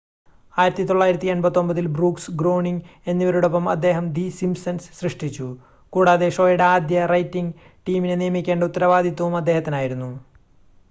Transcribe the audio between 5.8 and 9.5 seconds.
കൂടാതെ ഷോയുടെ ആദ്യ റൈറ്റിംഗ് ടീമിനെ നിയമിക്കേണ്ട ഉത്തരവാദിത്തവും